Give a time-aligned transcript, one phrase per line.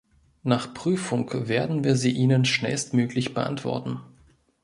[0.41, 3.99] Nach Prüfung werden wir sie Ihnen schnellstmöglich beantworten.